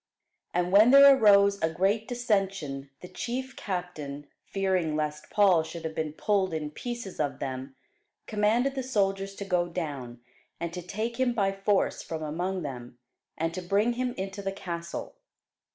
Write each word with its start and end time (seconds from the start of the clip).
And 0.51 0.71
when 0.71 0.89
there 0.89 1.15
arose 1.15 1.61
a 1.61 1.69
great 1.69 2.07
dissension, 2.07 2.89
the 3.01 3.07
chief 3.07 3.55
captain, 3.55 4.25
fearing 4.43 4.95
lest 4.95 5.29
Paul 5.29 5.61
should 5.61 5.83
have 5.85 5.93
been 5.93 6.13
pulled 6.13 6.55
in 6.55 6.71
pieces 6.71 7.19
of 7.19 7.37
them, 7.37 7.75
commanded 8.25 8.73
the 8.73 8.81
soldiers 8.81 9.35
to 9.35 9.45
go 9.45 9.67
down, 9.69 10.19
and 10.59 10.73
to 10.73 10.81
take 10.81 11.19
him 11.19 11.33
by 11.33 11.51
force 11.51 12.01
from 12.01 12.23
among 12.23 12.63
them, 12.63 12.97
and 13.37 13.53
to 13.53 13.61
bring 13.61 13.93
him 13.93 14.15
into 14.17 14.41
the 14.41 14.51
castle. 14.51 15.17